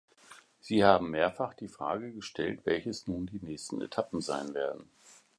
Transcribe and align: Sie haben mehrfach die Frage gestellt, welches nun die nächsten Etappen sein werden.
Sie 0.59 0.83
haben 0.83 1.11
mehrfach 1.11 1.53
die 1.53 1.67
Frage 1.67 2.11
gestellt, 2.11 2.61
welches 2.63 3.05
nun 3.05 3.27
die 3.27 3.37
nächsten 3.39 3.79
Etappen 3.83 4.19
sein 4.19 4.55
werden. 4.55 4.89